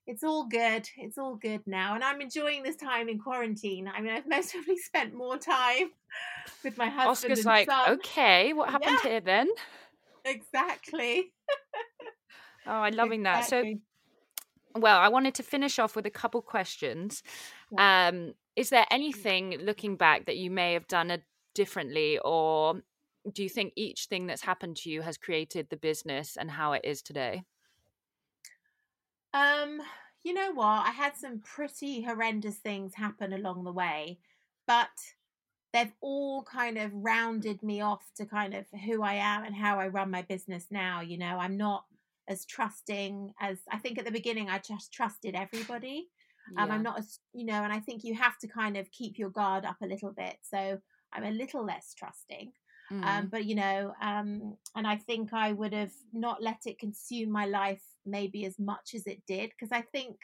[0.07, 0.89] it's all good.
[0.97, 1.93] It's all good now.
[1.93, 3.87] And I'm enjoying this time in quarantine.
[3.87, 5.91] I mean, I've mostly spent more time
[6.63, 7.33] with my husband.
[7.33, 7.91] Oscar's like, son.
[7.91, 9.09] okay, what happened yeah.
[9.11, 9.49] here then?
[10.25, 11.31] Exactly.
[12.67, 13.45] Oh, I'm loving that.
[13.45, 13.63] So,
[14.75, 17.23] well, I wanted to finish off with a couple questions.
[17.77, 21.19] Um, is there anything looking back that you may have done a,
[21.53, 22.81] differently, or
[23.31, 26.73] do you think each thing that's happened to you has created the business and how
[26.73, 27.43] it is today?
[29.33, 29.81] Um,
[30.23, 30.85] you know what?
[30.85, 34.19] I had some pretty horrendous things happen along the way,
[34.67, 34.89] but
[35.73, 39.79] they've all kind of rounded me off to kind of who I am and how
[39.79, 41.01] I run my business now.
[41.01, 41.85] You know, I'm not
[42.31, 46.07] as trusting as I think at the beginning I just trusted everybody.
[46.57, 46.75] Um, Yeah.
[46.75, 49.29] I'm not as you know, and I think you have to kind of keep your
[49.29, 50.37] guard up a little bit.
[50.43, 50.79] So
[51.13, 52.53] I'm a little less trusting.
[53.03, 53.29] Um, Mm.
[53.31, 57.45] but you know, um, and I think I would have not let it consume my
[57.45, 60.17] life maybe as much as it did because I think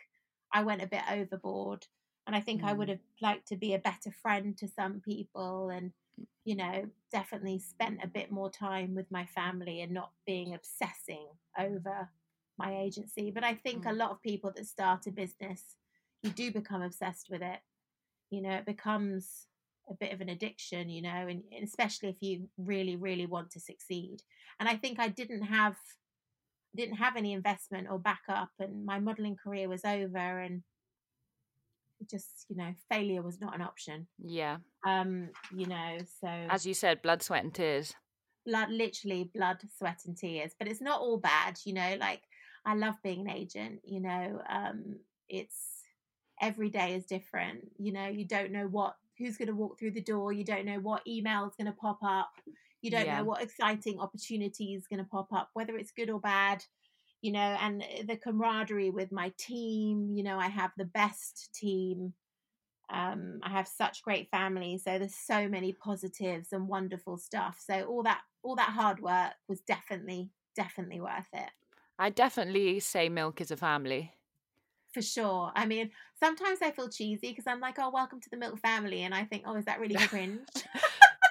[0.53, 1.85] I went a bit overboard,
[2.25, 2.91] and I think I would Mm.
[2.93, 5.91] have liked to be a better friend to some people, and
[6.43, 11.27] you know, definitely spent a bit more time with my family and not being obsessing
[11.59, 12.09] over
[12.57, 13.31] my agency.
[13.31, 13.97] But I think a Mm.
[13.97, 15.77] lot of people that start a business,
[16.23, 17.59] you do become obsessed with it.
[18.29, 19.47] You know, it becomes
[19.89, 23.51] a bit of an addiction, you know, and, and especially if you really, really want
[23.51, 24.23] to succeed.
[24.59, 25.77] And I think I didn't have
[26.75, 30.63] didn't have any investment or backup and my modeling career was over and
[32.09, 34.07] just, you know, failure was not an option.
[34.23, 34.57] Yeah.
[34.87, 37.93] Um, you know, so As you said, blood, sweat, and tears.
[38.45, 42.21] blood literally blood sweat and tears but it's not all bad you know like
[42.65, 44.95] i love being an agent you know um
[45.27, 45.83] it's
[46.41, 49.91] every day is different you know you don't know what who's going to walk through
[49.91, 52.29] the door you don't know what email is going to pop up
[52.81, 53.17] you don't Yeah.
[53.17, 56.63] know what exciting opportunity is going to pop up whether it's good or bad
[57.21, 62.13] you know and the camaraderie with my team you know i have the best team
[62.89, 67.59] um, I have such great family, so there's so many positives and wonderful stuff.
[67.65, 71.49] So all that all that hard work was definitely definitely worth it
[71.99, 74.15] I definitely say milk is a family.
[74.93, 75.51] for sure.
[75.55, 79.01] I mean, sometimes I feel cheesy because I'm like, "Oh, welcome to the Milk family,"
[79.03, 80.47] and I think, "Oh, is that really cringe?"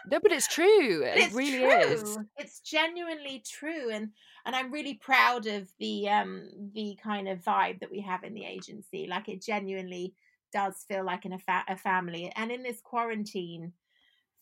[0.04, 1.04] No, but it's true.
[1.12, 1.68] But It it's really true.
[1.68, 2.18] is.
[2.36, 4.12] It's genuinely true, and
[4.44, 8.34] and I'm really proud of the um the kind of vibe that we have in
[8.34, 9.07] the agency.
[9.07, 10.14] Like it genuinely
[10.61, 13.72] does feel like in a, fa- a family, and in this quarantine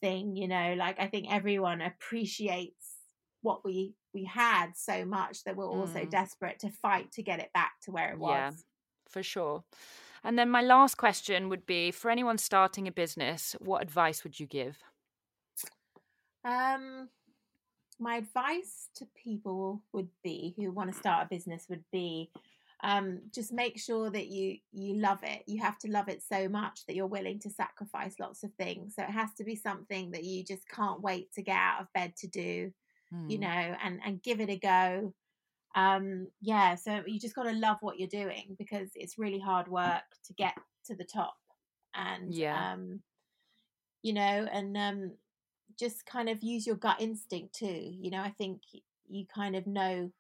[0.01, 2.85] thing, you know, like I think everyone appreciates
[3.43, 6.11] what we we had so much that we're also Mm.
[6.11, 8.31] desperate to fight to get it back to where it was.
[8.31, 8.51] Yeah.
[9.15, 9.65] For sure.
[10.23, 14.39] And then my last question would be for anyone starting a business, what advice would
[14.41, 14.77] you give?
[16.45, 17.09] Um,
[17.99, 22.31] my advice to people would be who want to start a business would be
[22.85, 25.45] um, just make sure that you you love it.
[25.49, 28.97] You have to love it so much that you're willing to sacrifice lots of things.
[28.97, 31.93] So it has to be something that you just can't wait to get out of
[31.95, 32.73] bed to do,
[33.27, 33.41] you Mm.
[33.41, 33.49] know,
[33.83, 35.15] and and give it a go.
[35.77, 39.69] Um, yeah, so you just got to love what you're doing because it's really hard
[39.69, 40.55] work to get
[40.87, 41.37] to the top.
[41.95, 42.55] And Yeah.
[42.55, 43.03] um,
[44.03, 45.13] you know, and um,
[45.79, 47.67] just kind of use your gut instinct too.
[48.01, 48.63] You know, I think
[49.09, 50.13] you kind of know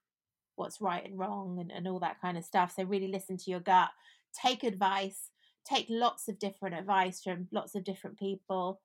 [0.56, 2.74] what's right and wrong and, and all that kind of stuff.
[2.74, 3.90] So really listen to your gut,
[4.32, 5.30] take advice,
[5.64, 8.80] take lots of different advice from lots of different people.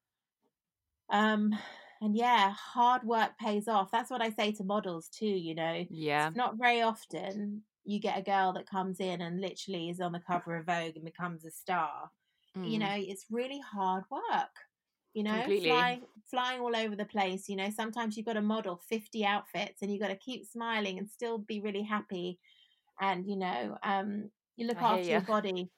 [1.09, 1.55] Um,
[2.01, 3.91] and yeah, hard work pays off.
[3.91, 5.85] That's what I say to models too, you know.
[5.89, 6.31] Yeah.
[6.31, 10.11] It's not very often you get a girl that comes in and literally is on
[10.11, 12.11] the cover of Vogue and becomes a star
[12.63, 12.79] you Mm.
[12.79, 14.51] know it's really hard work
[15.13, 15.69] you know Completely.
[15.69, 19.81] flying flying all over the place you know sometimes you've got to model 50 outfits
[19.81, 22.37] and you've got to keep smiling and still be really happy
[23.01, 25.69] and you know um you look I after your body.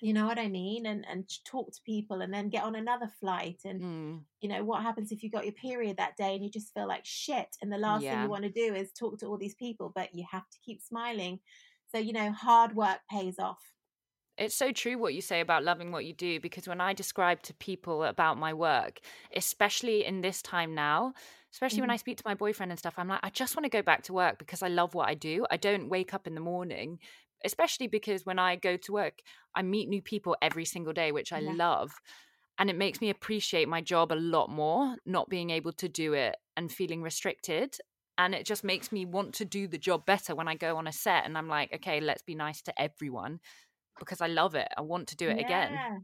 [0.00, 0.86] You know what i mean?
[0.86, 4.20] And and talk to people and then get on another flight and Mm.
[4.40, 6.86] you know what happens if you got your period that day and you just feel
[6.88, 9.54] like shit and the last thing you want to do is talk to all these
[9.54, 11.38] people but you have to keep smiling.
[11.90, 13.73] So you know hard work pays off
[14.36, 17.42] It's so true what you say about loving what you do because when I describe
[17.42, 18.98] to people about my work,
[19.34, 21.14] especially in this time now,
[21.52, 21.92] especially when Mhm.
[21.92, 24.02] I speak to my boyfriend and stuff, I'm like, I just want to go back
[24.04, 25.46] to work because I love what I do.
[25.52, 26.98] I don't wake up in the morning,
[27.44, 29.20] especially because when I go to work,
[29.54, 31.56] I meet new people every single day, which I Yeah.
[31.58, 31.92] love.
[32.58, 36.12] And it makes me appreciate my job a lot more, not being able to do
[36.12, 37.76] it and feeling restricted.
[38.16, 40.86] And it just makes me want to do the job better when I go on
[40.86, 43.40] a set and I'm like, okay, let's be nice to everyone
[43.98, 44.68] because I love it.
[44.76, 45.72] I want to do it again.
[45.72, 45.98] Yeah,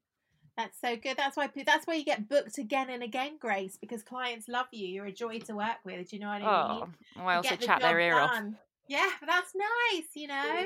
[0.56, 1.16] That's so good.
[1.16, 4.86] That's why that's why you get booked again and again, Grace, because clients love you.
[4.86, 6.10] You're a joy to work with.
[6.10, 6.94] Do you know what I mean?
[7.18, 8.44] Oh, I also chat their ear off.
[8.90, 10.08] Yeah, but that's nice.
[10.14, 10.64] You know,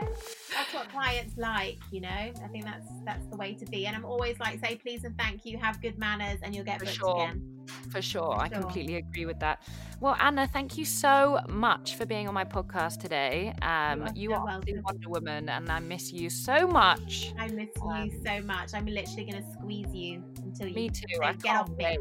[0.51, 1.79] that's what clients like.
[1.91, 3.87] You know, I think that's that's the way to be.
[3.87, 6.79] And I'm always like, say please and thank you, have good manners, and you'll get
[6.79, 7.17] For booked sure.
[7.17, 7.67] again.
[7.91, 8.35] For sure.
[8.41, 9.63] I completely agree with that.
[10.01, 13.53] Well, Anna, thank you so much for being on my podcast today.
[13.61, 14.83] Um, you so are the welcome.
[14.87, 17.35] Wonder Woman, and I miss you so much.
[17.39, 18.73] I miss you so much.
[18.73, 21.05] I'm literally gonna squeeze you until you Me too.
[21.13, 21.99] say, I get can't off me.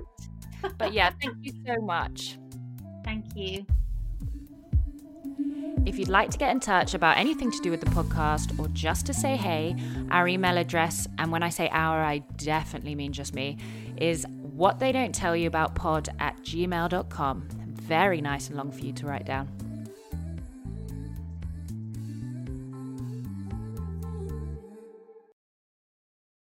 [0.77, 2.37] But yeah, thank you so much.
[3.03, 3.65] Thank you.
[5.85, 8.69] If you'd like to get in touch about anything to do with the podcast or
[8.69, 9.75] just to say hey,
[10.11, 13.57] our email address, and when I say our, I definitely mean just me,
[13.97, 17.47] is what they don't tell you about pod at gmail.com.
[17.73, 19.49] Very nice and long for you to write down.